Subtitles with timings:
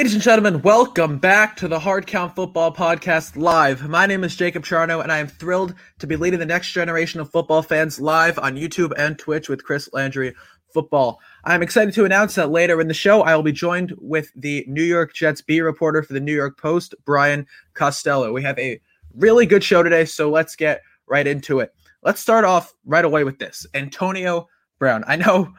[0.00, 3.86] Ladies and gentlemen, welcome back to the Hard Count Football Podcast live.
[3.86, 7.20] My name is Jacob Charno, and I am thrilled to be leading the next generation
[7.20, 10.34] of football fans live on YouTube and Twitch with Chris Landry
[10.72, 11.20] Football.
[11.44, 14.64] I'm excited to announce that later in the show, I will be joined with the
[14.66, 18.32] New York Jets B reporter for the New York Post, Brian Costello.
[18.32, 18.80] We have a
[19.14, 21.74] really good show today, so let's get right into it.
[22.02, 24.48] Let's start off right away with this Antonio
[24.78, 25.04] Brown.
[25.06, 25.52] I know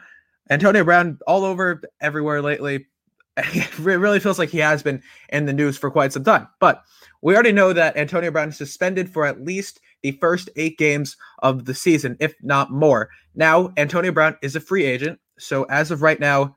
[0.50, 2.88] Antonio Brown all over everywhere lately
[3.38, 6.48] it really feels like he has been in the news for quite some time.
[6.60, 6.84] But
[7.22, 11.16] we already know that Antonio Brown is suspended for at least the first eight games
[11.40, 13.10] of the season, if not more.
[13.36, 15.20] Now, Antonio Brown is a free agent.
[15.38, 16.56] So as of right now,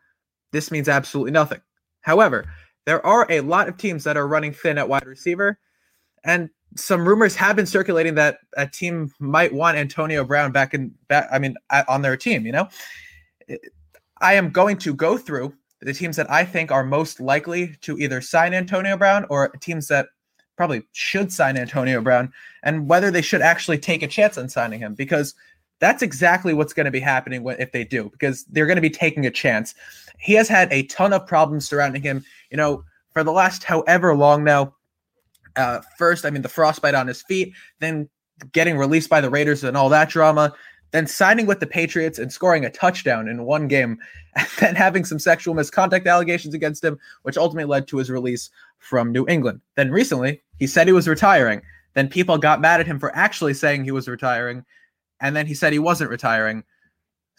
[0.52, 1.60] this means absolutely nothing.
[2.00, 2.46] However,
[2.86, 5.58] there are a lot of teams that are running thin at wide receiver.
[6.24, 10.92] And some rumors have been circulating that a team might want Antonio Brown back in
[11.08, 11.54] back, I mean,
[11.88, 12.68] on their team, you know?
[14.20, 15.54] I am going to go through
[15.84, 19.88] the teams that I think are most likely to either sign Antonio Brown or teams
[19.88, 20.08] that
[20.56, 24.80] probably should sign Antonio Brown and whether they should actually take a chance on signing
[24.80, 25.34] him because
[25.80, 28.90] that's exactly what's going to be happening if they do because they're going to be
[28.90, 29.74] taking a chance.
[30.18, 34.14] He has had a ton of problems surrounding him, you know, for the last however
[34.14, 34.74] long now.
[35.56, 38.08] Uh, first, I mean, the frostbite on his feet, then
[38.52, 40.52] getting released by the Raiders and all that drama
[40.94, 43.98] then signing with the Patriots and scoring a touchdown in one game,
[44.36, 48.48] and then having some sexual misconduct allegations against him, which ultimately led to his release
[48.78, 49.60] from New England.
[49.74, 51.62] Then recently, he said he was retiring.
[51.94, 54.64] Then people got mad at him for actually saying he was retiring.
[55.20, 56.62] And then he said he wasn't retiring.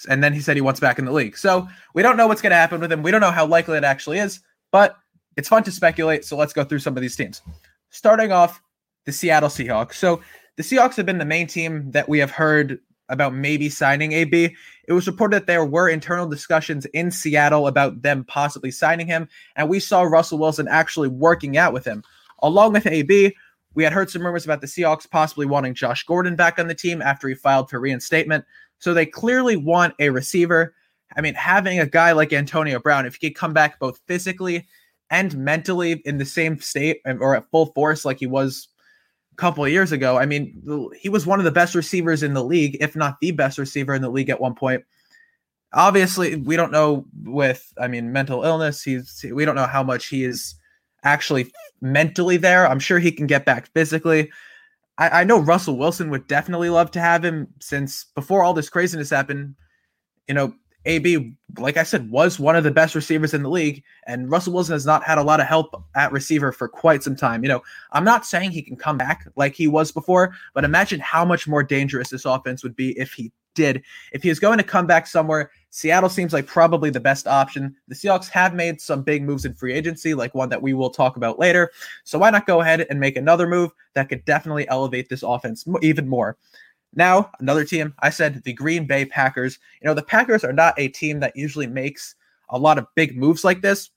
[0.09, 1.37] And then he said he wants back in the league.
[1.37, 3.03] So we don't know what's going to happen with him.
[3.03, 4.97] We don't know how likely it actually is, but
[5.37, 6.25] it's fun to speculate.
[6.25, 7.41] So let's go through some of these teams.
[7.89, 8.61] Starting off,
[9.05, 9.93] the Seattle Seahawks.
[9.93, 10.19] So
[10.57, 12.79] the Seahawks have been the main team that we have heard
[13.09, 14.55] about maybe signing AB.
[14.87, 19.27] It was reported that there were internal discussions in Seattle about them possibly signing him,
[19.55, 22.03] and we saw Russell Wilson actually working out with him.
[22.41, 23.35] Along with AB,
[23.73, 26.75] we had heard some rumors about the Seahawks possibly wanting Josh Gordon back on the
[26.75, 28.45] team after he filed for reinstatement.
[28.79, 30.73] So they clearly want a receiver.
[31.15, 34.65] I mean, having a guy like Antonio Brown, if he could come back both physically
[35.09, 38.69] and mentally in the same state or at full force like he was
[39.37, 40.17] couple of years ago.
[40.17, 43.31] I mean, he was one of the best receivers in the league, if not the
[43.31, 44.83] best receiver in the league at one point.
[45.73, 48.81] Obviously, we don't know with, I mean, mental illness.
[48.81, 50.55] He's we don't know how much he is
[51.03, 51.51] actually
[51.81, 52.67] mentally there.
[52.67, 54.31] I'm sure he can get back physically.
[54.97, 58.69] I, I know Russell Wilson would definitely love to have him since before all this
[58.69, 59.55] craziness happened.
[60.27, 60.53] You know,
[60.85, 64.53] AB, like I said, was one of the best receivers in the league, and Russell
[64.53, 67.43] Wilson has not had a lot of help at receiver for quite some time.
[67.43, 70.99] You know, I'm not saying he can come back like he was before, but imagine
[70.99, 73.81] how much more dangerous this offense would be if he did.
[74.11, 77.75] If he is going to come back somewhere, Seattle seems like probably the best option.
[77.87, 80.89] The Seahawks have made some big moves in free agency, like one that we will
[80.89, 81.71] talk about later.
[82.03, 85.65] So why not go ahead and make another move that could definitely elevate this offense
[85.81, 86.37] even more?
[86.95, 89.59] Now, another team, I said the Green Bay Packers.
[89.81, 92.15] You know, the Packers are not a team that usually makes
[92.49, 93.89] a lot of big moves like this,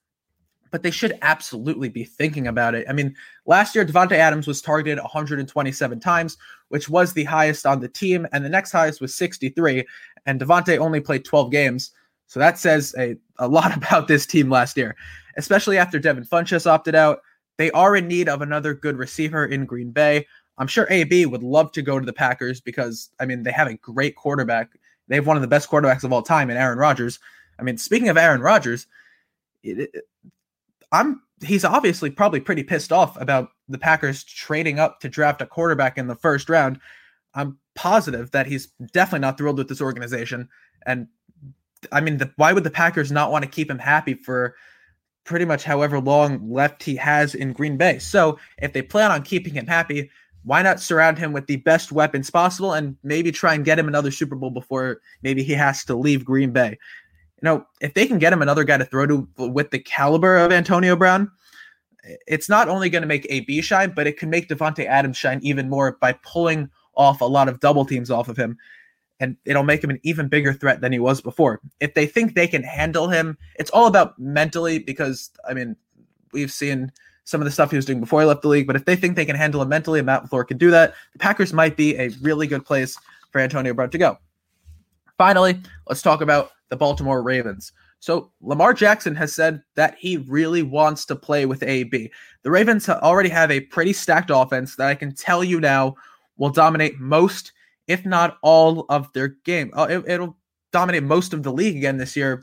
[0.70, 2.86] but they should absolutely be thinking about it.
[2.88, 3.14] I mean,
[3.46, 6.36] last year, Davante Adams was targeted 127 times,
[6.68, 9.86] which was the highest on the team, and the next highest was 63,
[10.26, 11.92] and Davante only played 12 games.
[12.26, 14.96] So that says a, a lot about this team last year,
[15.36, 17.20] especially after Devin Funchess opted out.
[17.56, 20.26] They are in need of another good receiver in Green Bay.
[20.58, 23.68] I'm sure AB would love to go to the Packers because I mean they have
[23.68, 24.70] a great quarterback.
[25.08, 27.18] They have one of the best quarterbacks of all time in Aaron Rodgers.
[27.58, 28.86] I mean, speaking of Aaron Rodgers,
[29.62, 30.04] it, it,
[30.92, 35.46] I'm he's obviously probably pretty pissed off about the Packers trading up to draft a
[35.46, 36.80] quarterback in the first round,
[37.34, 40.48] I'm positive that he's definitely not thrilled with this organization.
[40.86, 41.08] And
[41.92, 44.54] I mean, the, why would the Packers not want to keep him happy for
[45.24, 47.98] pretty much however long left he has in Green Bay?
[47.98, 50.10] So if they plan on keeping him happy,
[50.44, 53.88] why not surround him with the best weapons possible and maybe try and get him
[53.88, 56.78] another Super Bowl before maybe he has to leave Green Bay?
[57.40, 60.36] You know, if they can get him another guy to throw to with the caliber
[60.36, 61.30] of Antonio Brown,
[62.26, 65.40] it's not only going to make AB shine, but it can make Davante Adams shine
[65.42, 68.56] even more by pulling off a lot of double teams off of him.
[69.20, 71.60] And it'll make him an even bigger threat than he was before.
[71.80, 75.76] If they think they can handle him, it's all about mentally because, I mean,
[76.32, 76.92] we've seen
[77.28, 78.66] some of the stuff he was doing before he left the league.
[78.66, 80.94] But if they think they can handle him mentally and Matt LaFleur can do that,
[81.12, 82.96] the Packers might be a really good place
[83.30, 84.16] for Antonio Brown to go.
[85.18, 87.72] Finally, let's talk about the Baltimore Ravens.
[88.00, 92.10] So Lamar Jackson has said that he really wants to play with AB.
[92.44, 95.96] The Ravens already have a pretty stacked offense that I can tell you now
[96.38, 97.52] will dominate most,
[97.88, 99.70] if not all, of their game.
[99.74, 100.38] Uh, it, will
[100.72, 102.42] dominate most of the league again this year.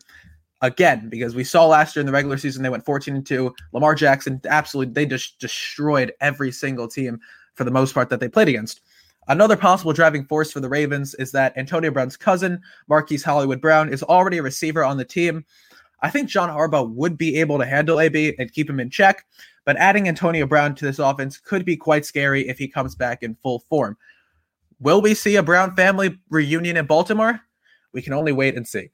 [0.62, 3.54] Again, because we saw last year in the regular season they went 14 and 2.
[3.74, 7.20] Lamar Jackson absolutely they just destroyed every single team
[7.56, 8.82] for the most part that they played against.
[9.28, 13.92] Another possible driving force for the Ravens is that Antonio Brown's cousin, Marquise Hollywood Brown,
[13.92, 15.44] is already a receiver on the team.
[16.02, 19.26] I think John Harbaugh would be able to handle AB and keep him in check,
[19.66, 23.24] but adding Antonio Brown to this offense could be quite scary if he comes back
[23.24, 23.98] in full form.
[24.80, 27.42] Will we see a Brown family reunion in Baltimore?
[27.94, 28.90] We can only wait and see.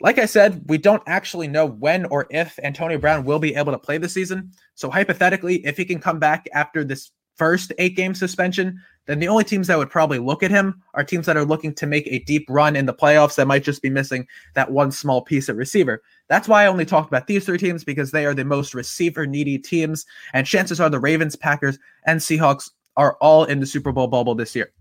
[0.00, 3.72] Like I said, we don't actually know when or if Antonio Brown will be able
[3.72, 4.52] to play this season.
[4.74, 9.28] So hypothetically, if he can come back after this first eight game suspension, then the
[9.28, 12.06] only teams that would probably look at him are teams that are looking to make
[12.08, 15.48] a deep run in the playoffs that might just be missing that one small piece
[15.48, 16.02] at receiver.
[16.28, 19.26] That's why I only talked about these three teams because they are the most receiver
[19.26, 20.04] needy teams.
[20.32, 24.34] And chances are the Ravens, Packers, and Seahawks are all in the Super Bowl bubble
[24.34, 24.72] this year.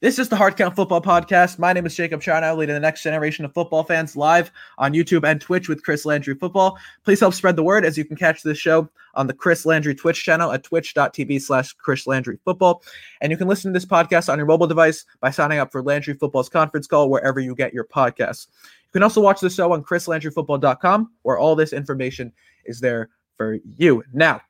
[0.00, 1.58] This is the Hard Count Football Podcast.
[1.60, 5.22] My name is Jacob Charnow, leading the next generation of football fans live on YouTube
[5.24, 6.76] and Twitch with Chris Landry Football.
[7.04, 9.94] Please help spread the word as you can catch this show on the Chris Landry
[9.94, 12.82] Twitch channel at twitch.tv slash Chris Landry Football.
[13.20, 15.80] And you can listen to this podcast on your mobile device by signing up for
[15.80, 18.48] Landry Football's conference call wherever you get your podcasts.
[18.64, 22.32] You can also watch the show on chrislandryfootball.com where all this information
[22.64, 24.02] is there for you.
[24.12, 24.40] Now,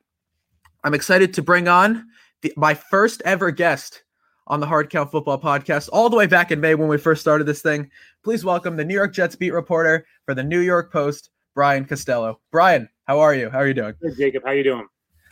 [0.82, 2.06] I'm excited to bring on
[2.40, 4.04] the, my first ever guest
[4.46, 7.20] on the Hard Count Football Podcast all the way back in May when we first
[7.20, 7.90] started this thing.
[8.22, 12.40] Please welcome the New York Jets beat reporter for the New York Post, Brian Costello.
[12.50, 13.50] Brian, how are you?
[13.50, 13.94] How are you doing?
[14.00, 14.44] Good, Jacob.
[14.44, 14.86] How you doing?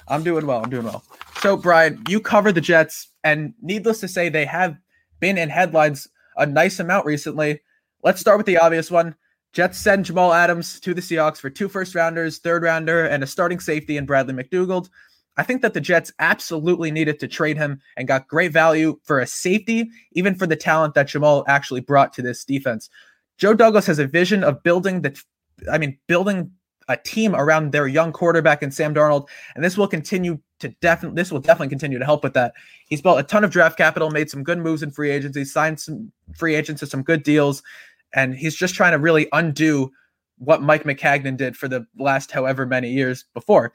[0.09, 0.63] I'm doing well.
[0.63, 1.05] I'm doing well.
[1.41, 4.77] So, Brian, you cover the Jets, and needless to say, they have
[5.21, 7.61] been in headlines a nice amount recently.
[8.03, 9.15] Let's start with the obvious one.
[9.53, 13.27] Jets send Jamal Adams to the Seahawks for two first rounders, third rounder, and a
[13.27, 14.89] starting safety in Bradley McDougald.
[15.37, 19.19] I think that the Jets absolutely needed to trade him and got great value for
[19.19, 22.91] a safety, even for the talent that Jamal actually brought to this defense.
[23.39, 25.19] Joe Douglas has a vision of building the,
[25.71, 26.51] I mean, building
[26.89, 31.17] a team around their young quarterback and Sam Darnold, and this will continue to definitely,
[31.17, 32.53] this will definitely continue to help with that.
[32.89, 35.81] He's built a ton of draft capital, made some good moves in free agency, signed
[35.81, 37.63] some free agents to some good deals,
[38.15, 39.91] and he's just trying to really undo
[40.39, 43.73] what Mike Maccagnan did for the last however many years before.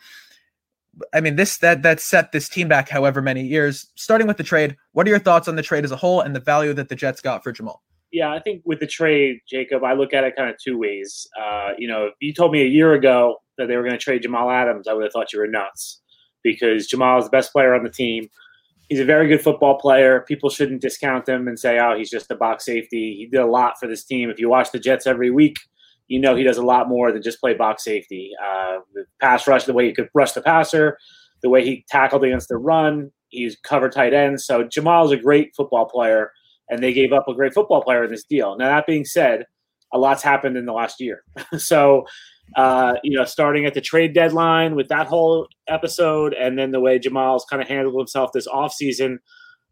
[1.14, 3.88] I mean, this that that set this team back however many years.
[3.96, 6.36] Starting with the trade, what are your thoughts on the trade as a whole and
[6.36, 7.84] the value that the Jets got for Jamal?
[8.12, 11.28] Yeah, I think with the trade, Jacob, I look at it kind of two ways.
[11.40, 14.04] Uh, you know, if you told me a year ago that they were going to
[14.04, 16.02] trade Jamal Adams, I would have thought you were nuts
[16.44, 18.30] because Jamal is the best player on the team.
[18.88, 20.22] He's a very good football player.
[20.22, 23.46] People shouldn't discount him and say, "Oh, he's just a box safety." He did a
[23.46, 24.30] lot for this team.
[24.30, 25.58] If you watch the Jets every week,
[26.08, 28.32] you know he does a lot more than just play box safety.
[28.44, 30.98] Uh, the pass rush, the way he could rush the passer,
[31.42, 34.46] the way he tackled against the run, he's covered tight ends.
[34.46, 36.32] So Jamal is a great football player,
[36.70, 38.58] and they gave up a great football player in this deal.
[38.58, 39.46] Now that being said,
[39.94, 41.24] a lot's happened in the last year.
[41.58, 42.06] so,
[42.56, 46.80] uh, you know, starting at the trade deadline with that whole episode, and then the
[46.80, 49.16] way Jamal's kind of handled himself this offseason,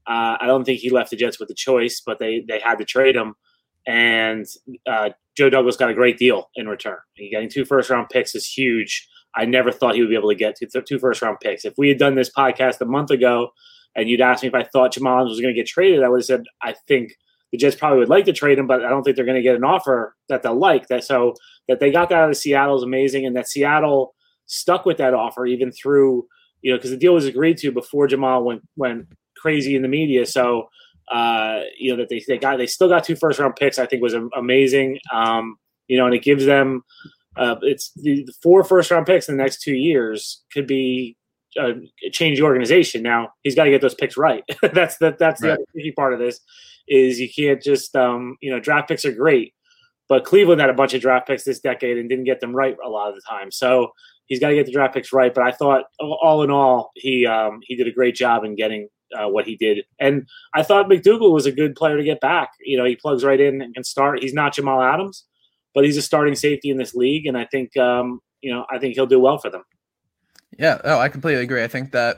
[0.08, 2.78] uh, I don't think he left the Jets with a choice, but they they had
[2.78, 3.36] to trade him
[3.88, 4.46] and
[4.88, 6.98] uh, Joe Douglas got a great deal in return.
[7.32, 9.08] Getting two first round picks is huge.
[9.36, 11.66] I never thought he would be able to get two, two first round picks.
[11.66, 13.50] If we had done this podcast a month ago
[13.96, 16.10] and you'd asked me if I thought Jamal Adams was going to get traded, I
[16.10, 17.12] would have said I think
[17.52, 19.42] the Jets probably would like to trade him, but I don't think they're going to
[19.42, 20.88] get an offer that they'll like.
[20.88, 21.34] That so
[21.68, 24.16] that they got that out of Seattle is amazing, and that Seattle
[24.46, 26.28] stuck with that offer even through
[26.62, 29.88] you know because the deal was agreed to before Jamal went went crazy in the
[29.88, 30.26] media.
[30.26, 30.70] So
[31.12, 33.78] uh, you know that they they got they still got two first round picks.
[33.80, 35.00] I think was amazing.
[35.14, 35.58] Um,
[35.88, 36.84] you know, and it gives them
[37.38, 41.16] uh, it's the, the four first round picks in the next two years could be
[41.60, 41.74] uh,
[42.12, 43.04] change the organization.
[43.04, 44.44] Now he's got to get those picks right.
[44.74, 45.54] that's the that's the Right.
[45.54, 46.40] other tricky part of this
[46.88, 49.54] is you can't just um, you know draft picks are great,
[50.10, 52.76] but Cleveland had a bunch of draft picks this decade and didn't get them right
[52.84, 53.52] a lot of the time.
[53.52, 53.90] So
[54.28, 55.34] he's got to get the draft picks right.
[55.34, 58.88] But I thought all in all he um, he did a great job in getting
[59.16, 62.50] uh, what he did, and I thought McDougald was a good player to get back.
[62.60, 64.22] You know he plugs right in and can start.
[64.22, 65.26] He's not Jamal Adams,
[65.74, 68.80] but he's a starting safety in this league, and I think um, you know I
[68.80, 69.64] think he'll do well for them.
[70.58, 71.64] Yeah, oh, I completely agree.
[71.64, 72.18] I think that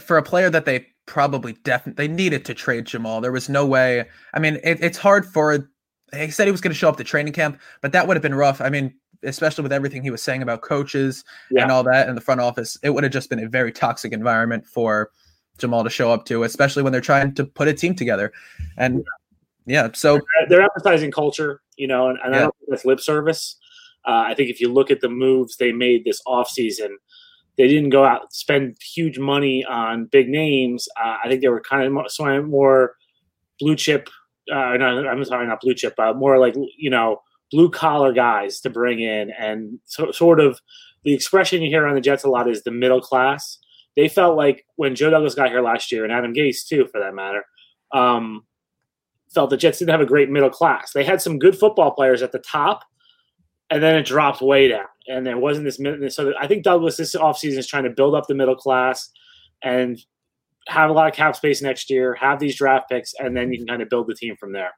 [0.00, 3.20] for a player that they probably definitely they needed to trade Jamal.
[3.20, 4.04] There was no way.
[4.34, 5.68] I mean, it, it's hard for.
[6.14, 8.22] He said he was going to show up to training camp, but that would have
[8.22, 8.60] been rough.
[8.60, 11.62] I mean, especially with everything he was saying about coaches Yeah.
[11.62, 14.12] and all that in the front office, it would have just been a very toxic
[14.12, 15.10] environment for
[15.58, 18.32] Jamal to show up to, especially when they're trying to put a team together.
[18.76, 19.04] And
[19.66, 23.56] yeah, so they're emphasizing culture, you know, and, and I don't think that's lip service.
[24.06, 26.90] Uh, I think if you look at the moves they made this offseason,
[27.56, 30.88] they didn't go out spend huge money on big names.
[31.02, 32.94] Uh, I think they were kind of more, sort of more
[33.58, 34.08] blue chip.
[34.50, 38.60] Uh, no, I'm sorry, not blue chip, uh, more like you know blue collar guys
[38.60, 40.60] to bring in, and so, sort of
[41.04, 43.58] the expression you hear on the Jets a lot is the middle class.
[43.96, 47.00] They felt like when Joe Douglas got here last year, and Adam Gase too, for
[47.00, 47.44] that matter,
[47.92, 48.44] um,
[49.32, 50.92] felt the Jets didn't have a great middle class.
[50.92, 52.82] They had some good football players at the top,
[53.70, 54.86] and then it dropped way down.
[55.08, 56.16] And there wasn't this.
[56.16, 59.08] So I think Douglas this offseason is trying to build up the middle class
[59.62, 59.98] and
[60.68, 63.58] have a lot of cap space next year, have these draft picks, and then you
[63.58, 64.72] can kind of build the team from there.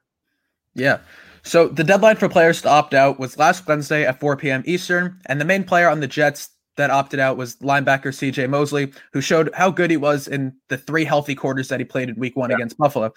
[0.75, 0.99] Yeah.
[1.43, 4.63] So the deadline for players to opt out was last Wednesday at 4 p.m.
[4.65, 6.49] Eastern, and the main player on the Jets
[6.79, 8.47] that opted out was linebacker C.J.
[8.47, 12.07] Mosley, who showed how good he was in the three healthy quarters that he played
[12.07, 13.13] in Week One against Buffalo.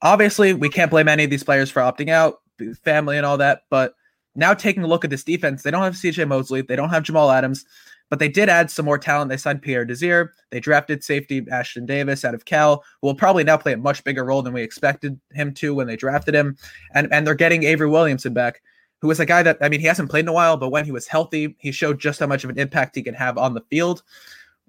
[0.00, 2.40] Obviously, we can't blame any of these players for opting out,
[2.82, 3.64] family and all that.
[3.68, 3.94] But
[4.34, 6.24] now taking a look at this defense, they don't have C.J.
[6.24, 7.66] Mosley, they don't have Jamal Adams,
[8.08, 9.28] but they did add some more talent.
[9.28, 10.32] They signed Pierre Desir.
[10.50, 14.02] They drafted safety Ashtyn Davis out of Cal, who will probably now play a much
[14.02, 16.56] bigger role than we expected him to when they drafted him.
[16.94, 18.62] And and they're getting Avery Williamson back,
[19.04, 20.86] who is a guy that I mean he hasn't played in a while, but when
[20.86, 23.52] he was healthy, he showed just how much of an impact he can have on
[23.52, 24.02] the field.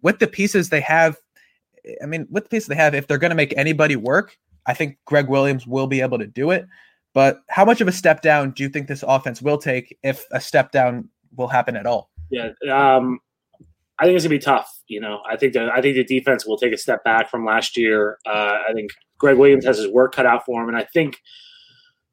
[0.01, 1.15] With the pieces they have,
[2.03, 4.73] I mean, with the pieces they have, if they're going to make anybody work, I
[4.73, 6.67] think Gregg Williams will be able to do it.
[7.13, 10.25] But how much of a step down do you think this offense will take if
[10.33, 12.09] a step down will happen at all?
[12.29, 13.21] Yeah, um,
[13.99, 14.69] I think it's gonna be tough.
[14.87, 17.45] You know, I think that I think the defense will take a step back from
[17.45, 18.17] last year.
[18.25, 21.21] Uh, I think Gregg Williams has his work cut out for him, and I think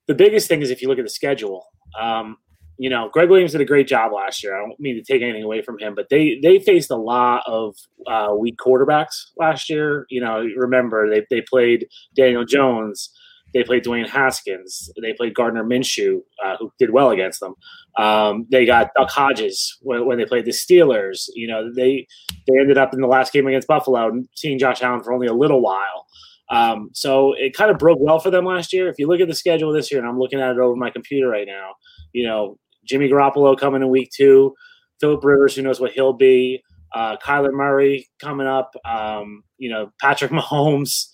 [0.07, 1.67] the biggest thing is if you look at the schedule.
[2.01, 2.37] Um,
[2.79, 4.57] you know, Gregg Williams did a great job last year.
[4.57, 7.45] I don't mean to take anything away from him, but they they faced a lot
[7.47, 10.07] of uh, weak quarterbacks last year.
[10.11, 13.11] You know, remember they they played Daniel Jones,
[13.55, 17.55] they played Dwayne Haskins, they played Gardner Minshew, uh, who did well against them.
[17.99, 21.29] Um, they got Duck Hodges when, when they played the Steelers.
[21.35, 22.07] You know, they
[22.49, 25.27] they ended up in the last game against Buffalo and seeing Josh Allen for only
[25.27, 26.07] a little while.
[26.53, 28.89] Um, so it kind of broke well for them last year.
[28.89, 30.91] If you look at the schedule this year, and I'm looking at it over my
[30.91, 31.71] computer right now,
[32.13, 34.55] you know, Jimmy Garoppolo coming in week two,
[35.01, 36.63] Philip Rivers, who knows what he'll be,
[36.95, 41.07] uh, Kyler Murray coming up, um, you know, Patrick Mahomes,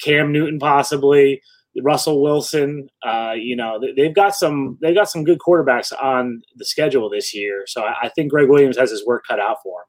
[0.00, 1.40] Cam Newton possibly,
[1.82, 2.88] Russell Wilson.
[3.04, 7.10] Uh, you know, they- they've got some they've got some good quarterbacks on the schedule
[7.10, 7.62] this year.
[7.66, 9.86] So I, I think Gregg Williams has his work cut out for him.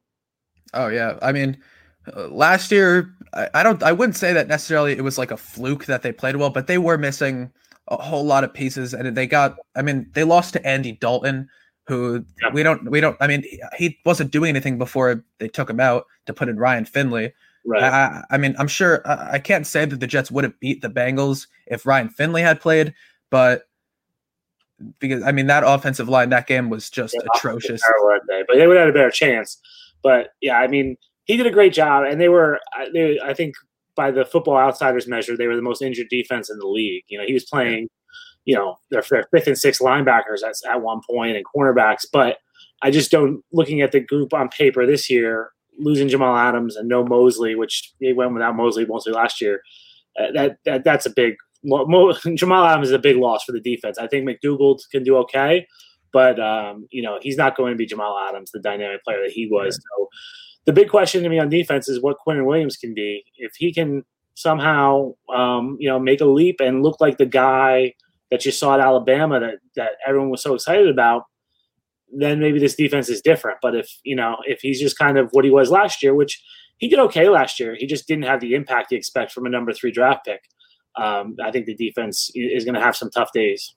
[0.74, 1.58] Oh yeah, I mean,
[2.16, 5.38] uh, last year I, I don't I wouldn't say that necessarily it was like a
[5.38, 7.52] fluke that they played well, but they were missing
[7.88, 9.56] a whole lot of pieces, and they got.
[9.76, 11.50] I mean, they lost to Andy Dalton,
[11.88, 12.52] who Yeah.
[12.54, 13.18] we don't we don't.
[13.20, 13.44] I mean,
[13.78, 17.34] he- wasn't doing anything before they took him out to put in Ryan Finley.
[17.66, 17.84] Right.
[17.84, 20.82] I, I- mean, I'm sure I, I can't say that the Jets would have beat
[20.82, 22.94] the Bengals if Ryan Finley had played,
[23.32, 23.64] but
[25.00, 27.82] because I mean that offensive line that game was just Yeah, atrocious.
[28.48, 29.58] but they would have had a better chance.
[30.02, 30.96] But yeah, I mean,
[31.30, 33.54] he did a great job, and they were, I- they, I think,
[33.96, 37.04] by the Football Outsiders measure, they were the most injured defense in the league.
[37.08, 37.88] You know, he was playing,
[38.46, 42.08] you know, their, their fifth and sixth linebackers at, at one point and cornerbacks.
[42.12, 42.38] But
[42.82, 43.44] I just don't.
[43.52, 47.94] Looking at the group on paper this year, losing Jamal Adams and no Mosley, which
[48.02, 49.62] they went without Mosley mostly last year.
[50.20, 51.36] Uh, that, that that's a big.
[51.64, 54.00] Mo, Jamal Adams is a big loss for the defense.
[54.00, 55.68] I think McDougald can do okay
[56.12, 59.32] but um, you know he's not going to be Jamal Adams, the dynamic player that
[59.32, 59.76] he was.
[59.76, 60.10] So
[60.70, 63.24] the big question to me on defense is what Quinn Williams can be.
[63.38, 67.96] If he can somehow um, you know make a leap and look like the guy
[68.30, 71.24] that you saw at Alabama that that everyone was so excited about,
[72.16, 73.58] then maybe this defense is different.
[73.64, 76.40] But if you know if he's just kind of what he was last year, which
[76.78, 79.50] he did okay last year, he just didn't have the impact you expect from a
[79.50, 80.42] number three draft pick.
[80.96, 83.74] Um, I think the defense is going to have some tough days.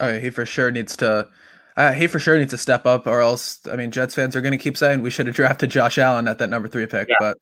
[0.00, 1.28] Oh, he for sure needs to.
[1.76, 4.40] Uh, he for sure needs to step up, or else I mean, Jets fans are
[4.40, 7.08] going to keep saying we should have drafted Josh Allen at that number three pick.
[7.08, 7.16] Yeah.
[7.18, 7.38] But,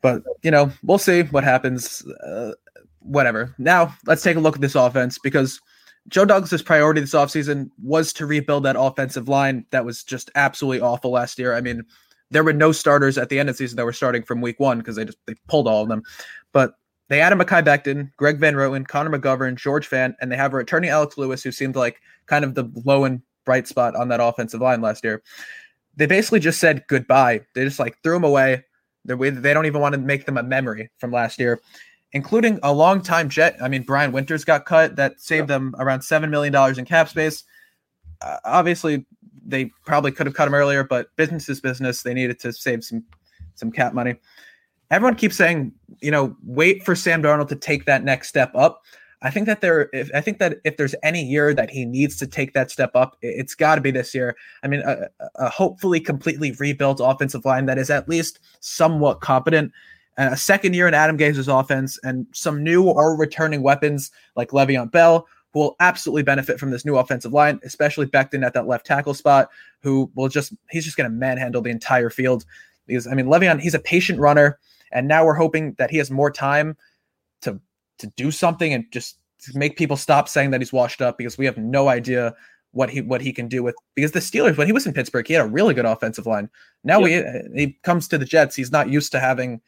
[0.00, 2.06] but you know, we'll see what happens.
[2.24, 2.52] Uh,
[3.00, 3.54] whatever.
[3.58, 5.60] Now let's take a look at this offense because
[6.08, 10.80] Joe Douglas's priority this offseason was to rebuild that offensive line that was just absolutely
[10.80, 11.54] awful last year.
[11.54, 11.82] I mean,
[12.30, 14.58] there were no starters at the end of the season that were starting from week
[14.60, 16.02] one because they just they pulled all of them.
[16.52, 16.74] But
[17.08, 20.90] they added Mekhi Becton, Greg Van Roten, Connor McGovern, George Fant, and they have returning
[20.90, 24.60] Alex Lewis, who seemed like kind of the low and bright spot on that offensive
[24.60, 25.22] line last year.
[25.96, 27.42] They basically just said goodbye.
[27.54, 28.64] They just like threw him away.
[29.04, 31.60] They they don't even want to make them a memory from last year,
[32.12, 33.56] including a long time Jet.
[33.62, 34.96] I mean, Brian Winters got cut.
[34.96, 37.44] That saved them around seven million dollars in cap space.
[38.20, 39.06] Uh, obviously,
[39.46, 42.02] they probably could have cut him earlier, but business is business.
[42.02, 43.04] They needed to save some
[43.54, 44.16] some cap money
[44.90, 48.82] everyone keeps saying, you know, wait for Sam Darnold to take that next step up.
[49.22, 52.18] I think that there, if I think that if there's any year that he needs
[52.18, 54.36] to take that step up, it's got to be this year.
[54.62, 59.72] I mean, a, a, hopefully completely rebuilt offensive line that is at least somewhat competent.
[60.18, 64.90] a second year in Adam Gase's offense and some new or returning weapons like Le'Veon
[64.92, 68.84] Bell, who will absolutely benefit from this new offensive line, especially Becton at that left
[68.84, 69.48] tackle spot,
[69.82, 72.44] who will just he's just going to manhandle the entire field.
[72.86, 74.58] Because I mean, Le'Veon, he's a patient runner.
[74.92, 76.76] And now we're hoping that he has more time
[77.42, 77.60] to
[77.98, 79.18] to do something and just
[79.54, 82.34] make people stop saying that he's washed up because we have no idea
[82.72, 85.26] what he what he can do with because the Steelers when he was in Pittsburgh
[85.26, 86.50] he had a really good offensive line.
[86.84, 87.44] Now yep.
[87.54, 89.60] he he comes to the Jets he's not used to having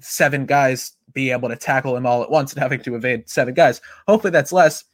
[0.00, 3.54] seven guys be able to tackle him all at once and having to evade seven
[3.54, 3.80] guys.
[4.06, 4.84] Hopefully that's less.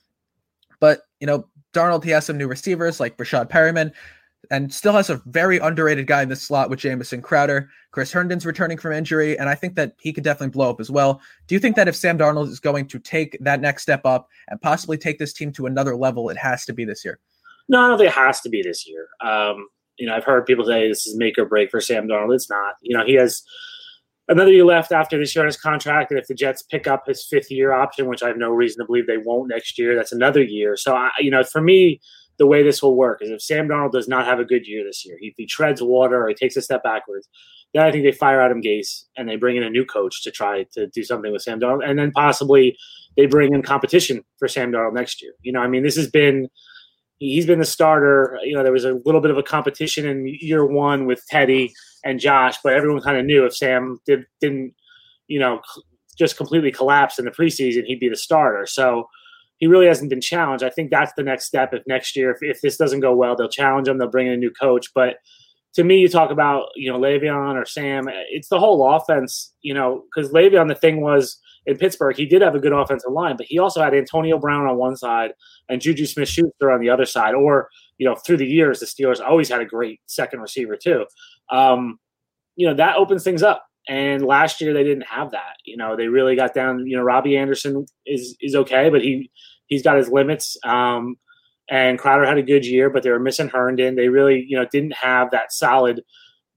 [0.81, 3.93] But you know Darnold he has some new receivers like Breshad Perriman
[4.51, 7.69] and still has a very underrated guy in the slot with Jamison Crowder.
[7.91, 10.91] Chris Herndon's returning from injury, and I think that he could definitely blow up as
[10.91, 11.21] well.
[11.47, 14.29] Do you think that if Sam Darnold is going to take that next step up
[14.49, 17.21] and possibly take this team to another level, it has to be this year?
[17.69, 19.09] No, I don't think it has to be this year.
[19.21, 22.35] Um, you know, I've heard people say this is make or break for Sam Darnold.
[22.35, 22.75] It's not.
[22.83, 23.43] You know, he has
[24.29, 27.05] another year left after this year on his contract, and if the Jets pick up
[27.07, 29.95] his fifth year option, which I have no reason to believe they won't next year,
[29.95, 30.77] that's another year.
[30.77, 32.01] So, I, you know, for me
[32.39, 34.85] the way this will work is if Sam Darnold does not have a good year
[34.85, 37.29] this year, if he treads water or he takes a step backwards,
[37.73, 40.31] then I think they fire Adam Gase and they bring in a new coach to
[40.31, 42.77] try to do something with Sam Darnold, and then possibly
[43.17, 45.33] they bring in competition for Sam Darnold next year.
[45.43, 46.49] You know, I mean, this has been
[47.19, 48.39] he's been the starter.
[48.43, 51.73] You know, there was a little bit of a competition in year one with Teddy
[52.05, 54.75] and Josh, but everyone kind of knew if Sam did, didn't,
[55.27, 55.61] you know,
[56.19, 58.67] just completely collapse in the preseason, he'd be the starter.
[58.67, 59.09] So
[59.59, 60.65] he really hasn't been challenged.
[60.65, 61.73] I think that's the next step.
[61.73, 63.99] If next year, if, if this doesn't go well, they'll challenge him.
[63.99, 64.89] They'll bring in a new coach.
[64.95, 65.17] But
[65.75, 68.09] to me, you talk about you know Le'Veon or Sam.
[68.31, 69.53] It's the whole offense.
[69.63, 73.13] You know, because Le'Veon, the thing was in Pittsburgh, he did have a good offensive
[73.13, 75.33] line, but he also had Antonio Brown on one side
[75.69, 77.35] and Juju Smith-Schuster on the other side.
[77.35, 81.07] Or you know, through the years, the Steelers always had a great second receiver too.
[81.51, 81.99] Um,
[82.57, 83.65] you know, that opens things up.
[83.89, 85.57] And last year they didn't have that.
[85.65, 86.87] You know, they really got down.
[86.87, 89.31] You know, Robby Anderson is is okay, but he
[89.67, 90.57] he's got his limits.
[90.65, 91.17] Um,
[91.69, 93.97] and Crowder had a good year, but they were missing Herndon.
[93.97, 96.03] They really, you know, didn't have that solid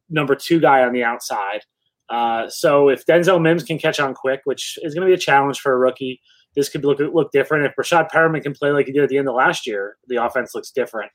[0.10, 1.62] number two guy on the outside.
[2.10, 5.18] Uh, so if Denzel Mims can catch on quick, which is going to be a
[5.18, 6.22] challenge for a rookie,
[6.56, 7.66] this could look look different.
[7.66, 10.24] If Breshad Perriman can play like he did at the end of last year, the
[10.24, 11.12] offense looks different.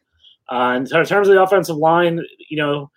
[0.48, 2.20] Uh, in terms of the offensive line,
[2.50, 2.90] you know,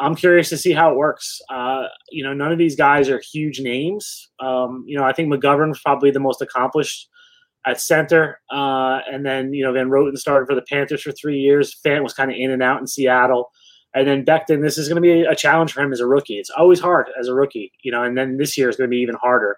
[0.00, 1.40] I'm curious to see how it works.
[1.50, 4.30] Uh, you know, none of these guys are huge names.
[4.40, 7.08] Um, you know, I think McGovern's probably the most accomplished
[7.66, 8.40] at center.
[8.50, 11.76] Uh, and then, you know, Van Roten started for the Panthers for three years.
[11.84, 13.50] Fant was kind of in and out in Seattle.
[13.94, 16.38] And then Becton, this is going to be a challenge for him as a rookie.
[16.38, 18.94] It's always hard as a rookie, you know, and then this year is going to
[18.94, 19.56] be even harder.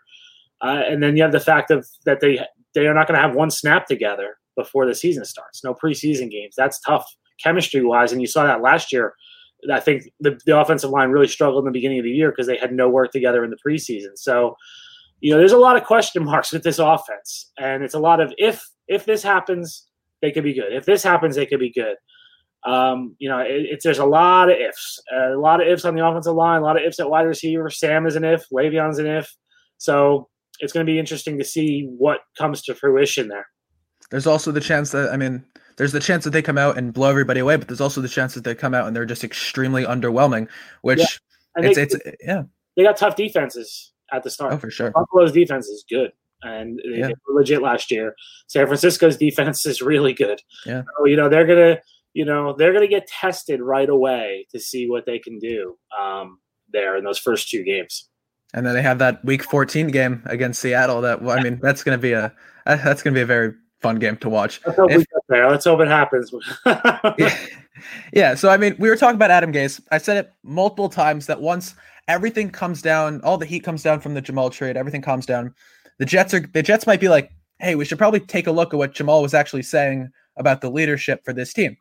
[0.62, 2.40] Uh, and then you have the fact of that they
[2.74, 5.64] they are not going to have one snap together before the season starts.
[5.64, 6.54] No preseason games.
[6.56, 7.06] That's tough
[7.42, 8.12] chemistry wise.
[8.12, 9.14] And you saw that last year
[9.72, 12.46] I think the, the offensive line really struggled in the beginning of the year because
[12.46, 14.16] they had no work together in the preseason.
[14.16, 14.56] So,
[15.20, 18.20] you know, there's a lot of question marks with this offense, and it's a lot
[18.20, 19.86] of if if this happens,
[20.22, 20.72] they could be good.
[20.72, 21.96] If this happens, they could be good.
[22.64, 25.84] Um, you know, it, it's there's a lot of ifs, uh, a lot of ifs
[25.84, 27.70] on the offensive line, a lot of ifs at wide receiver.
[27.70, 29.34] Sam is an if, Le'Veon's an if.
[29.78, 30.28] So
[30.60, 33.46] it's going to be interesting to see what comes to fruition there.
[34.10, 35.44] There's also the chance that I mean,
[35.76, 38.08] there's the chance that they come out and blow everybody away, but there's also the
[38.08, 40.48] chance that they come out and they're just extremely underwhelming.
[40.82, 41.68] Which yeah.
[41.68, 42.42] it's, they, it's yeah.
[42.76, 44.52] They got tough defenses at the start.
[44.52, 44.90] Oh, for sure.
[44.90, 46.12] Buffalo's defense is good,
[46.42, 47.10] and they, yeah.
[47.28, 48.14] were legit last year.
[48.46, 50.40] San Francisco's defense is really good.
[50.64, 50.82] Yeah.
[50.98, 51.78] So, you know they're gonna,
[52.14, 56.38] you know they're gonna get tested right away to see what they can do um,
[56.72, 58.08] there in those first two games.
[58.54, 61.00] And then they have that Week 14 game against Seattle.
[61.02, 62.32] That I mean, that's going to be a
[62.64, 64.60] that's going to be a very fun game to watch.
[64.66, 65.50] Let's hope, If- we get there.
[65.50, 66.32] Let's hope it happens.
[66.64, 67.36] yeah.
[68.12, 68.34] yeah.
[68.34, 69.80] So I mean, we were talking about Adam Gase.
[69.90, 71.74] I said it multiple times that once
[72.08, 75.54] everything comes down, all the heat comes down from the Jamal trade, everything calms down.
[75.98, 78.72] The Jets are the Jets might be like, hey, we should probably take a look
[78.74, 81.76] at what Jamal was actually saying about the leadership for this team.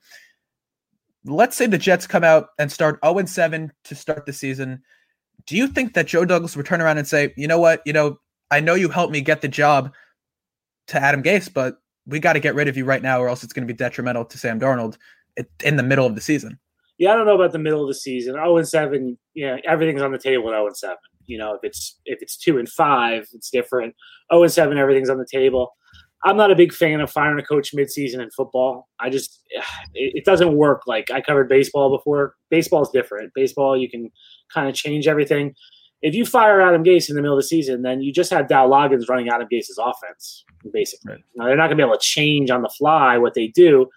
[1.26, 4.82] Let's say the Jets come out and start 0 7 to start the season.
[5.48, 7.94] Do you think that Joe Douglas would turn around and say, you know what, you
[7.94, 8.20] know,
[8.52, 9.92] I know you helped me get the job
[10.88, 13.44] to Adam Gase, but we got to get rid of you right now, or else
[13.44, 14.98] it's going to be detrimental to Sam Darnold
[15.64, 16.60] in the middle of the season.
[16.98, 18.34] yeah, I don't know about the middle of the season.
[18.34, 20.98] Zero and seven, yeah, everything's on the table at zero and seven.
[21.26, 23.96] You know, if it's if it's two and five, it's different.
[24.32, 25.76] Zero and seven, everything's on the table.
[26.24, 28.88] I'm not a big fan of firing a coach midseason in football.
[29.00, 29.42] I just
[29.94, 30.84] it, it doesn't work.
[30.88, 32.36] Like I covered baseball before.
[32.50, 33.32] Baseball's different.
[33.36, 34.12] Baseball, you can
[34.54, 35.54] kind of change everything.
[36.06, 38.48] If you fire Adam Gase in the middle of the season, then you just have
[38.48, 41.14] Dowell Loggins running Adam Gase's offense, basically.
[41.14, 41.24] Right.
[41.36, 43.88] Now they're not going to be able to change on the fly what they do.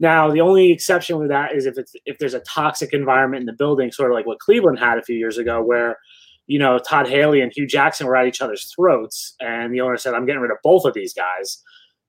[0.00, 3.46] Now the only exception with that is if it's if there's a toxic environment in
[3.46, 5.98] the building, sort of like what Cleveland had a few years ago, where
[6.46, 9.98] you know Todd Haley and Hue Jackson were at each other's throats, and the owner
[9.98, 11.62] said, "I'm getting rid of both of these guys."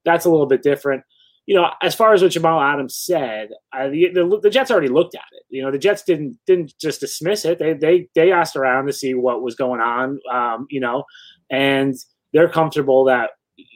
[0.05, 1.03] That's a little bit different.
[1.49, 4.87] You know, as far as what Jamal Adams said, uh, the, the the Jets already
[4.87, 5.43] looked at it.
[5.49, 7.57] You know, the Jets didn't didn't just dismiss it.
[7.57, 10.19] They they they asked around to see what was going on.
[10.31, 11.05] Um, you know,
[11.49, 11.95] and
[12.33, 13.31] they're comfortable that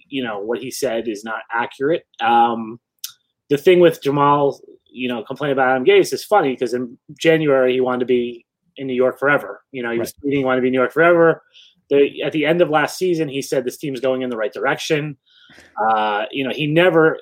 [0.07, 2.03] you know what he said is not accurate.
[2.21, 2.79] Um,
[3.49, 4.59] the thing with Jamal,
[4.91, 8.45] you know, complaining about Adam Gase is funny because in January he wanted to be
[8.77, 9.63] in New York forever.
[9.71, 11.41] You know, he was tweeting he wanted to be in New York forever.
[11.89, 14.53] The, at the end of last season, he said this team's going in the right
[14.53, 15.17] direction.
[15.89, 17.17] Uh, you know, he never.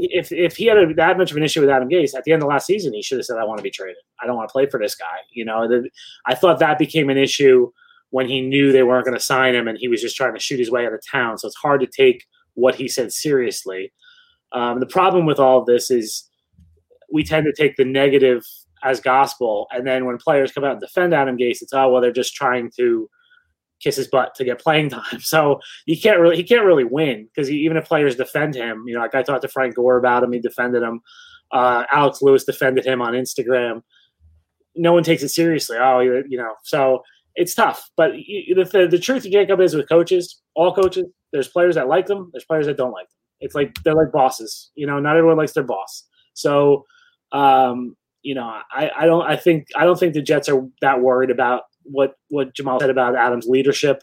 [0.00, 2.32] If if he had a, that much of an issue with Adam Gase at the
[2.32, 3.96] end of last season, he should have said, "I want to be traded.
[4.22, 5.90] I don't want to play for this guy." You know, the,
[6.26, 7.72] I thought that became an issue
[8.10, 10.40] when he knew they weren't going to sign him, and he was just trying to
[10.40, 11.36] shoot his way out of town.
[11.36, 13.92] So it's hard to take what he said seriously.
[14.52, 16.28] Um, the problem with all of this is
[17.12, 18.44] we tend to take the negative
[18.84, 22.00] as gospel, and then when players come out and defend Adam Gase, it's oh well,
[22.00, 23.10] they're just trying to
[23.80, 25.04] kiss his butt to get playing time.
[25.20, 28.94] So you can't really he can't really win because even if players defend him, you
[28.94, 31.00] know, like I talked to Frank Gore about him, he defended him.
[31.50, 33.82] Uh, Alex Lewis defended him on Instagram.
[34.74, 35.76] No one takes it seriously.
[35.80, 37.02] Oh, you you know, so
[37.34, 37.88] it's tough.
[37.96, 42.06] But the, the truth, of Jacob, is with coaches, all coaches, there's players that like
[42.06, 43.16] them, there's players that don't like them.
[43.40, 44.70] It's like they're like bosses.
[44.74, 46.04] You know, not everyone likes their boss.
[46.34, 46.84] So,
[47.32, 51.00] um, you know, I, I don't I think I don't think the Jets are that
[51.00, 54.02] worried about what what Jamal said about Adams' leadership.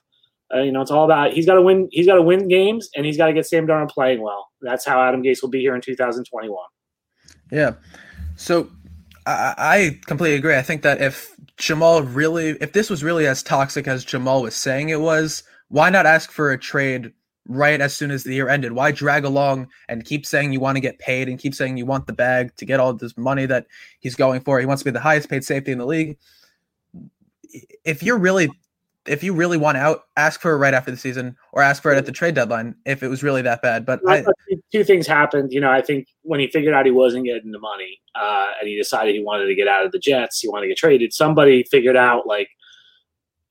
[0.54, 1.88] Uh, you know, it's all about he's got to win.
[1.91, 4.48] He's got to win games, and he's got to get Sam Darnold playing well.
[4.62, 6.58] That's how Adam Gase will be here in 2021.
[7.52, 7.74] Yeah.
[8.36, 8.69] So
[9.26, 10.56] I, I completely agree.
[10.56, 14.56] I think that if Jamal really, if this was really as toxic as Jamal was
[14.56, 17.12] saying it was, why not ask for a trade
[17.48, 18.74] right as soon as the year ended?
[18.74, 21.86] Why drag along and keep saying you want to get paid and keep saying you
[21.86, 23.67] want the bag to get all this money that
[24.00, 24.60] he's going for?
[24.60, 26.17] He wants to be the highest paid safety in the league.
[27.84, 28.50] If you're really
[29.08, 31.94] if you really want out, ask for it right after the season or ask for
[31.94, 33.86] it at the trade deadline if it was really that bad.
[33.86, 34.26] But I
[34.72, 35.52] two things happened.
[35.52, 38.68] You know, I think when he figured out he wasn't getting the money, uh, and
[38.68, 41.13] he decided he wanted to get out of the Jets, he wanted to get traded.
[41.13, 42.50] Somebody figured out like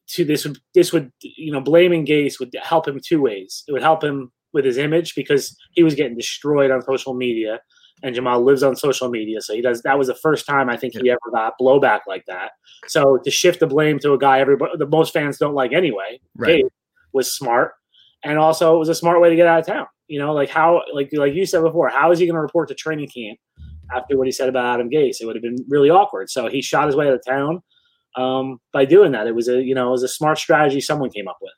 [0.09, 3.64] to this would this would you know blaming Gase would help him two ways.
[3.69, 7.61] It would help him with his image because he was getting destroyed on social media,
[8.05, 9.81] and Jamal lives on social media, so he does.
[9.83, 12.53] That was the first time I think he ever got blowback like that.
[12.87, 16.21] So to shift the blame to a guy everybody the most fans don't like anyway,
[16.37, 16.64] Right.
[17.12, 17.73] Was smart,
[18.23, 19.87] and also it was a smart way to get out of town.
[20.07, 22.69] You know, like how like like you said before, how is he going to report
[22.69, 23.38] to training camp
[23.95, 25.17] after what he said about Adam Gase?
[25.21, 26.29] It would have been really awkward.
[26.29, 27.62] So he shot his way out of town
[28.17, 29.27] um, by doing that.
[29.27, 31.53] It was a you know it was a smart strategy someone came up with.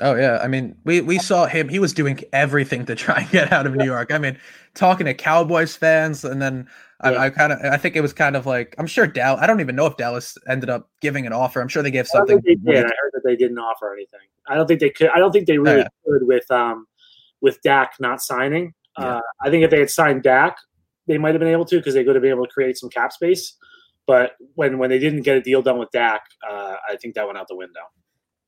[0.00, 1.68] Oh yeah, I mean, we we saw him.
[1.68, 4.12] He was doing everything to try and get out of New York.
[4.12, 4.38] I mean,
[4.74, 6.68] talking to Cowboys fans, and then
[7.04, 7.10] Yeah.
[7.12, 9.40] I, I kind of, I think it was kind of like, I'm sure Dallas.
[9.42, 11.60] I don't even know if Dallas ended up giving an offer.
[11.60, 12.40] I'm sure they gave something.
[12.44, 12.78] they did.
[12.84, 14.20] I heard that they didn't offer anything.
[14.48, 15.10] I don't think they could.
[15.14, 15.88] I don't think they really Yeah.
[16.06, 16.86] could with um
[17.40, 18.72] with Dak not signing.
[18.96, 20.56] Uh, I think if they had signed Dak,
[21.06, 22.88] they might have been able to because they could have been able to create some
[22.88, 23.54] cap space.
[24.06, 27.26] But when when they didn't get a deal done with Dak, uh, I think that
[27.26, 27.80] went out the window.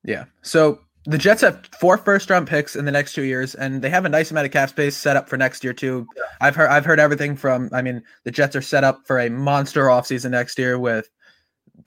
[0.05, 0.25] Yeah.
[0.41, 3.89] So the Jets have four first round picks in the next two years, and they
[3.89, 6.07] have a nice amount of cap space set up for next year too.
[6.43, 7.71] I've heard I've heard everything from.
[7.73, 11.09] I mean, the Jets are set up for a monster offseason next year with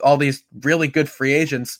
[0.03, 1.77] all these really good free agents.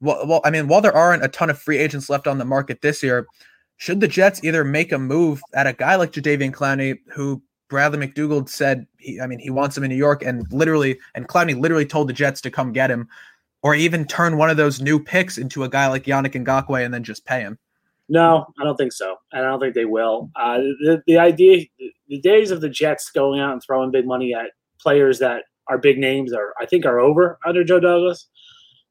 [0.00, 2.44] Well, well, I mean, while there aren't a ton of free agents left on the
[2.44, 3.28] market this year,
[3.76, 8.04] should the Jets either make a move at a guy like Jadeveon Clowney, who Bradley
[8.04, 11.58] McDougald said, he, I mean, he wants him in New York, and literally, and Clowney
[11.58, 13.08] literally told the Jets to come get him,
[13.62, 16.92] or even turn one of those new picks into a guy like Yannick Ngakoue and
[16.92, 17.58] then just pay him.
[18.08, 20.30] No, I don't think so, and I don't think they will.
[20.36, 21.66] Uh, the the idea,
[22.08, 25.78] the days of the Jets going out and throwing big money at players that are
[25.78, 28.28] big names are, I think, are over under Joe Douglas.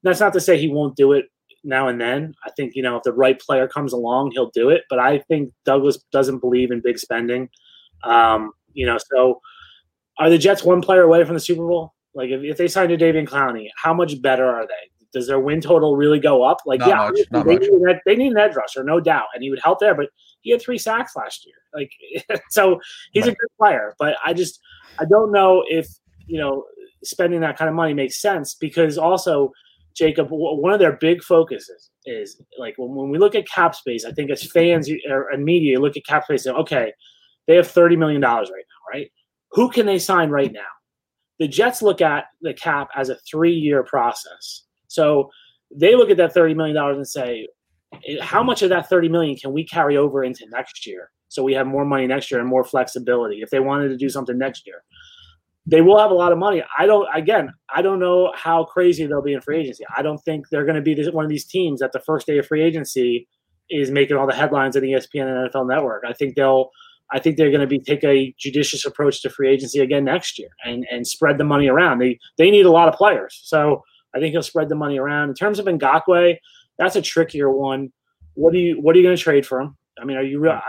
[0.04, 1.25] That's not to say he won't do it
[1.63, 2.34] now and then.
[2.45, 4.84] I think you know if the right player comes along, he'll do it.
[4.89, 7.47] But I think Douglas doesn't believe in big spending.
[8.04, 9.39] Um, you know, so
[10.19, 11.94] are the Jets one player away from the Super Bowl?
[12.15, 14.89] Like if, if they signed Jadeveon Clowney, how much better are they?
[15.13, 16.58] Does their win total really go up?
[16.65, 17.62] Like, Not yeah, much, they, much.
[17.62, 19.95] Need an, they need an edge rusher, no doubt, and he would help there.
[19.95, 20.08] But
[20.41, 21.56] he had three sacks last year.
[21.73, 22.80] Like, so
[23.13, 23.95] he's a good player.
[23.97, 24.60] But I just,
[24.99, 25.88] I don't know if
[26.28, 26.65] you know
[27.04, 29.51] spending that kind of money makes sense because also
[29.95, 34.04] Jacob, one of their big focuses is like when, when we look at cap space.
[34.04, 36.93] I think as fans or, and media look at cap space, and say, okay,
[37.47, 39.12] they have thirty million dollars right now, right?
[39.51, 40.60] Who can they sign right now?
[41.39, 45.30] The Jets look at the cap as a three-year process, so
[45.76, 47.48] they look at that thirty million dollars and say,
[48.08, 51.12] "Eh, how much of that thirty million can we carry over into next year?
[51.28, 54.10] So we have more money next year and more flexibility if they wanted to do
[54.10, 54.84] something next year
[55.67, 56.63] they will have a lot of money.
[56.78, 57.08] I don't.
[57.13, 59.84] Again, I don't know how crazy they'll be in free agency.
[59.95, 62.28] I don't think they're going to be this, one of these teams that the first
[62.28, 63.28] day of free agency
[63.69, 66.04] is making all the headlines on ESPN and NFL Network.
[66.08, 66.69] I think they'll.
[67.12, 70.39] I think they're going to be take a judicious approach to free agency again next
[70.39, 72.00] year and and spread the money around.
[72.00, 73.84] They they need a lot of players, so
[74.15, 75.30] I think he'll spread the money around.
[75.30, 76.38] In terms of Ngakoue,
[76.78, 77.91] that's a trickier one.
[78.34, 79.78] What do you What are you going to trade for him?
[80.00, 80.54] I mean, are you real?
[80.54, 80.62] I,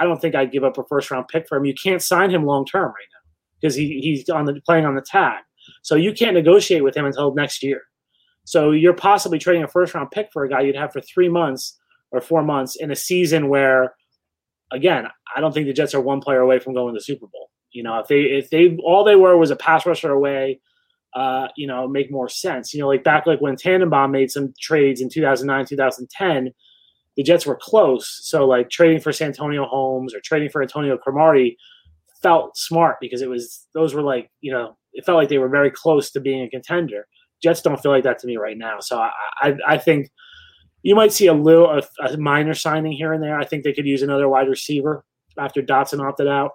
[0.00, 1.64] I don't think I'd give up a first round pick for him.
[1.64, 4.94] You can't sign him long term right now because he, he's on the playing on
[4.94, 5.38] the tag.
[5.82, 7.82] So you can't negotiate with him until next year.
[8.44, 11.28] So you're possibly trading a first round pick for a guy you'd have for three
[11.28, 11.78] months
[12.10, 13.94] or four months in a season where,
[14.72, 17.26] again, I don't think the Jets are one player away from going to the Super
[17.26, 17.50] Bowl.
[17.72, 20.60] You know, if they if they all they were was a pass rusher away,
[21.14, 22.74] uh, you know, make more sense.
[22.74, 26.52] You know, like back like when Tannenbaum made some trades in 2009, 2010,
[27.16, 28.20] the Jets were close.
[28.22, 31.56] So like trading for Santonio Holmes or trading for Antonio Cromartie
[32.22, 35.48] felt smart because it was those were like you know it felt like they were
[35.48, 37.06] very close to being a contender.
[37.42, 38.80] Jets don't feel like that to me right now.
[38.80, 40.10] So I I, I think
[40.82, 43.38] you might see a little a, a minor signing here and there.
[43.38, 45.04] I think they could use another wide receiver
[45.38, 46.52] after Doctson opted out.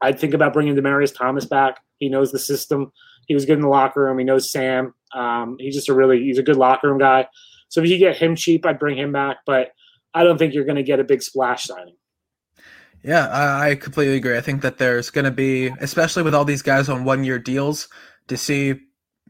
[0.00, 1.78] I'd think about bringing Demaryius Thomas back.
[1.98, 2.92] He knows the system.
[3.26, 4.18] He was good in the locker room.
[4.18, 4.92] He knows Sam.
[5.14, 7.26] Um, he's just a really he's a good locker room guy.
[7.68, 9.38] So if you get him cheap, I'd bring him back.
[9.46, 9.68] But
[10.12, 11.96] I don't think you're going to get a big splash signing.
[13.02, 14.36] Yeah, I, I completely agree.
[14.36, 17.38] I think that there's going to be, especially with all these guys on one year
[17.38, 17.88] deals,
[18.28, 18.74] to see.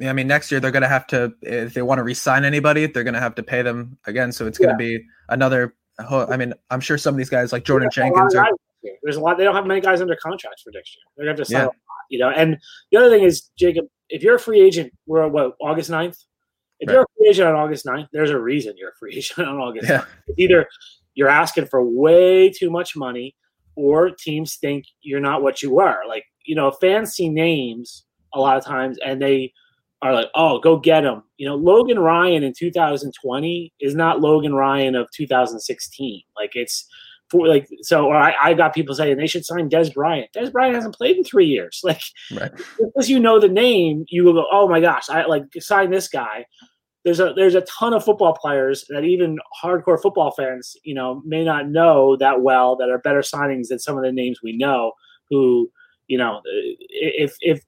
[0.04, 2.86] I mean, next year they're going to have to, if they want to re-sign anybody,
[2.86, 4.32] they're going to have to pay them again.
[4.32, 5.74] So it's going to be another.
[5.98, 8.44] I mean, I'm sure some of these guys like Jordan Jenkins are.
[8.44, 8.94] guys this year.
[9.02, 9.38] There's a lot.
[9.38, 11.02] They don't have many guys under contracts for next year.
[11.16, 11.66] They're going to have to sign Yeah.
[11.66, 11.74] a lot,
[12.10, 12.30] you know.
[12.30, 12.58] And
[12.90, 16.18] the other thing is, Jacob, if you're a free agent, we're at what August 9th?
[16.80, 16.94] If Right.
[16.94, 19.56] you're a free agent on August 9th, there's a reason you're a free agent on
[19.58, 19.88] August.
[19.88, 19.98] Yeah.
[20.28, 20.34] 9th.
[20.38, 20.68] Either
[21.14, 23.36] you're asking for way too much money,
[23.76, 25.98] or teams think you're not what you were.
[26.08, 28.04] Like you know, fans see names
[28.34, 29.52] a lot of times, and they
[30.04, 34.54] are like, "Oh, go get him." You know, Logan Ryan in 2020 is not Logan
[34.54, 36.22] Ryan of 2016.
[36.36, 36.86] Like it's
[37.30, 38.06] for like so.
[38.06, 40.30] Or I, I got people saying they should sign Dez Bryant.
[40.36, 41.80] Dez Bryant hasn't played in three years.
[41.84, 42.00] Like
[42.34, 42.52] Right.
[43.08, 46.46] you know the name, you will go, "Oh my gosh, I like sign this guy."
[47.04, 51.22] There's a there's a ton of football players that even hardcore football fans, you know,
[51.26, 54.56] may not know that well that are better signings than some of the names we
[54.56, 54.92] know.
[55.28, 55.70] Who,
[56.06, 56.40] you know,
[56.90, 57.62] if if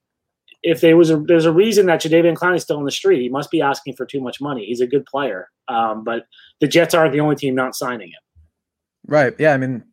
[0.67, 3.23] if there was a there's a reason that Jadeveon Clowney is still in the street,
[3.23, 4.67] he must be asking for too much money.
[4.67, 6.27] He's a good player, um, but
[6.61, 8.21] the Jets aren't the only team not signing him.
[9.07, 9.33] Right.
[9.39, 9.53] Yeah.
[9.55, 9.85] I mean,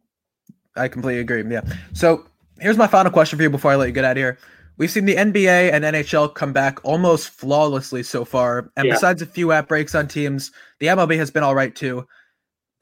[0.76, 1.44] I completely agree.
[1.48, 1.62] Yeah.
[1.94, 2.26] So
[2.60, 4.40] here's my final question for you before I let you get out of here.
[4.78, 8.72] We've seen the NBA and NHL come back almost flawlessly so far.
[8.76, 8.94] And Yeah.
[8.96, 12.08] besides a few outbreaks on teams, the MLB has been all right too.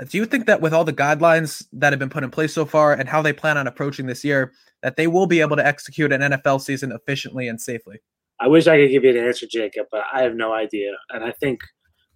[0.10, 2.66] Do you think that with all the guidelines that have been put in place so
[2.66, 5.66] far and how they plan on approaching this year, that they will be able to
[5.66, 8.00] execute an NFL season efficiently and safely?
[8.40, 10.94] I wish I could give you an answer, Jacob, but I have no idea.
[11.12, 11.60] And I think,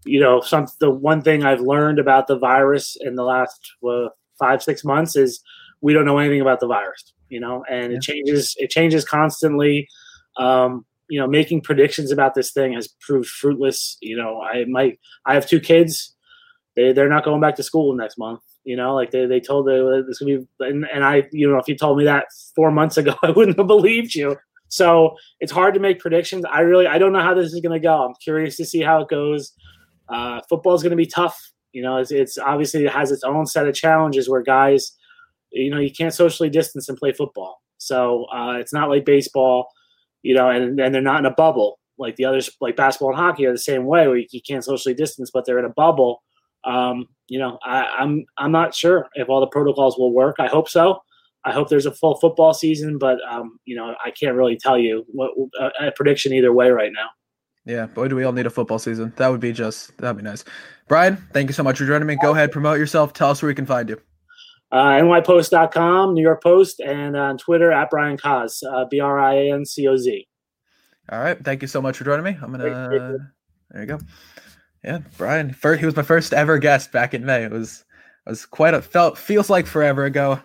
[0.04, 4.08] you know, some the one thing I've learned about the virus in the last uh,
[4.40, 5.42] five six months is
[5.82, 7.14] we don't know anything about the virus.
[7.30, 7.98] You know, and Yeah.
[7.98, 8.56] it changes.
[8.58, 9.88] It changes constantly.
[10.38, 13.98] Um, you know, making predictions about this thing has proved fruitless.
[14.02, 15.00] You know, I might.
[15.28, 16.15] I have two kids.
[16.76, 18.42] They they're not going back to school next month.
[18.64, 21.58] You know, like they, they told they this would be, and, and I, you know,
[21.58, 24.38] if you told me that four months ago, I wouldn't have believed you.
[24.68, 26.44] So it's hard to make predictions.
[26.46, 28.06] I really I don't know how this is going to go.
[28.06, 29.54] I'm curious to see how it goes.
[30.10, 31.40] Uh, football is going to be tough.
[31.72, 34.92] You know, it's, it's obviously it has its own set of challenges where guys,
[35.52, 37.62] you know, you can't socially distance and play football.
[37.78, 39.68] So uh, it's not like baseball,
[40.24, 43.18] you know, and and they're not in a bubble like the others, like basketball and
[43.18, 45.70] hockey are the same way where you, you can't socially distance, but they're in a
[45.70, 46.24] bubble.
[46.66, 50.36] Um, you know, I, I'm I'm not sure if all the protocols will work.
[50.40, 51.00] I hope so.
[51.44, 54.78] I hope there's a full football season, but um, you know, I can't really tell
[54.78, 57.10] you what a, a prediction either way right now.
[57.66, 59.14] Yeah, boy, do we all need a football season.
[59.18, 60.44] That would be just that'd be nice.
[60.88, 62.16] Brian, thank you so much for joining me.
[62.22, 63.14] Go ahead, promote yourself.
[63.14, 64.00] Tell us where we can find you.
[64.72, 69.34] Uh, NYPost.com, New York Post, and on Twitter at Brian Coz, uh, B R I
[69.36, 70.28] A N C O Z.
[71.12, 72.38] All right, thank you so much for joining me.
[72.42, 73.30] I'm gonna.
[73.72, 74.00] There you go.
[74.86, 75.52] Yeah, Brian.
[75.52, 77.44] First, he was my first ever guest back in May.
[77.44, 77.86] It was,
[78.28, 80.40] it was quite a felt feels like forever ago.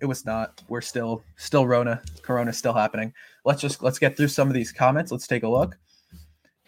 [0.00, 0.62] It was not.
[0.68, 2.00] We're still, still Rona.
[2.22, 3.12] Corona still happening.
[3.44, 5.10] Let's just let's get through some of these comments.
[5.10, 5.76] Let's take a look.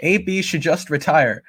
[0.01, 1.45] AB should just retire.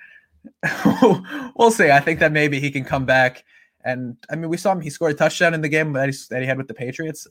[0.86, 1.90] we'll see.
[1.90, 3.44] I think that maybe he can come back.
[3.84, 4.82] And I mean, we saw him.
[4.82, 7.26] He scored a touchdown in the game that he, that he had with the Patriots.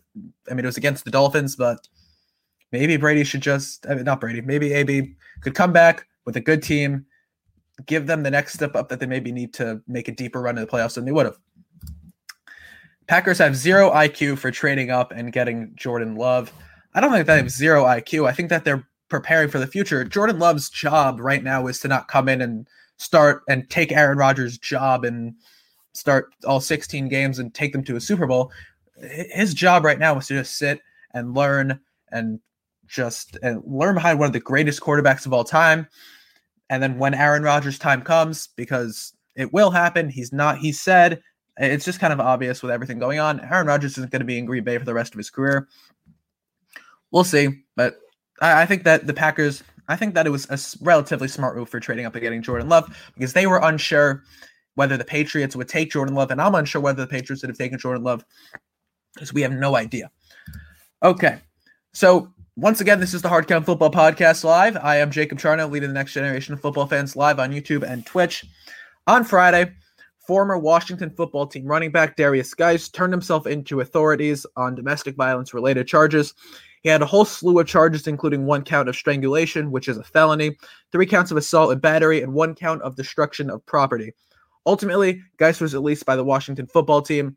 [0.50, 1.86] I mean, it was against the Dolphins, but
[2.72, 6.40] maybe Brady should just, I mean, not Brady, maybe AB could come back with a
[6.40, 7.06] good team,
[7.84, 10.56] give them the next step up that they maybe need to make a deeper run
[10.56, 11.38] in the playoffs than they would have.
[13.06, 16.52] Packers have zero IQ for trading up and getting Jordan Love.
[16.94, 18.28] I don't think they have zero IQ.
[18.28, 20.04] I think that they're preparing for the future.
[20.04, 24.18] Jordan Love's job right now is to not come in and start and take Aaron
[24.18, 25.34] Rodgers' job and
[25.92, 28.50] start all 16 games and take them to a Super Bowl.
[29.32, 30.80] His job right now is to just sit
[31.12, 31.78] and learn
[32.10, 32.40] and
[32.86, 35.86] just and learn behind one of the greatest quarterbacks of all time.
[36.70, 41.20] And then when Aaron Rodgers' time comes, because it will happen, he's not, he said,
[41.58, 43.40] it's just kind of obvious with everything going on.
[43.40, 45.68] Aaron Rodgers isn't going to be in Green Bay for the rest of his career.
[47.10, 47.62] We'll see.
[47.76, 47.98] But
[48.40, 51.68] I, I think that the Packers, I think that it was a relatively smart move
[51.68, 54.22] for trading up and getting Jordan Love because they were unsure
[54.74, 56.30] whether the Patriots would take Jordan Love.
[56.30, 58.24] And I'm unsure whether the Patriots would have taken Jordan Love
[59.14, 60.10] because we have no idea.
[61.02, 61.38] Okay.
[61.94, 64.78] So once again, this is the Hard Count Football Podcast Live.
[64.78, 68.04] I am Jacob Charno, leading the next generation of football fans live on YouTube and
[68.06, 68.46] Twitch.
[69.06, 69.72] On Friday,
[70.26, 75.52] former Washington football team running back Derrius Guice turned himself into authorities on domestic violence
[75.52, 76.32] related charges.
[76.82, 80.02] He had a whole slew of charges, including one count of strangulation, which is a
[80.02, 80.56] felony,
[80.92, 84.14] three counts of assault and battery, and one count of destruction of property.
[84.64, 87.36] Ultimately, Guice was released by the Washington football team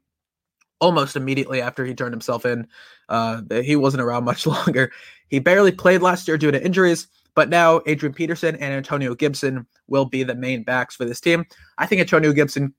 [0.80, 2.68] almost immediately after he turned himself in.
[3.10, 4.92] Uh, he wasn't around much longer.
[5.28, 9.66] He barely played last year due to injuries, but now Adrian Peterson and Antonio Gibson
[9.88, 11.46] will be the main backs for this team.
[11.78, 12.74] I think Antonio Gibson.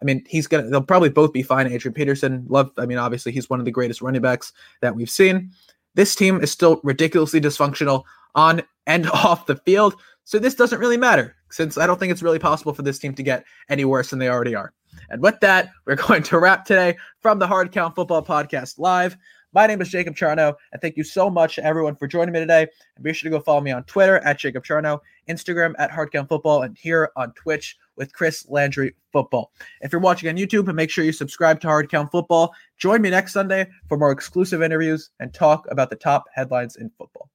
[0.00, 0.68] I mean, he's gonna.
[0.68, 1.66] They'll probably both be fine.
[1.68, 2.70] Adrian Peterson, love.
[2.76, 5.50] I mean, obviously, he's one of the greatest running backs that we've seen.
[5.94, 9.94] This team is still ridiculously dysfunctional on and off the field.
[10.24, 13.14] So this doesn't really matter since I don't think it's really possible for this team
[13.14, 14.72] to get any worse than they already are.
[15.10, 19.16] And with that, we're going to wrap today from the Hard Count Football Podcast live.
[19.52, 22.66] My name is Jacob Charno, and thank you so much, everyone, for joining me today.
[22.96, 26.12] And be sure to go follow me on Twitter at Jacob Charno, Instagram at Hard
[26.12, 29.52] Count Football, and here on Twitch with Chris Landry Football.
[29.80, 32.52] If you're watching on YouTube, make sure you subscribe to Hard Count Football.
[32.76, 36.90] Join me next Sunday for more exclusive interviews and talk about the top headlines in
[36.98, 37.30] football.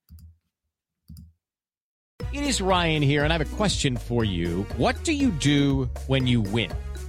[2.33, 4.65] It is Ryan here, and I have a question for you.
[4.77, 6.71] What do you do when you win?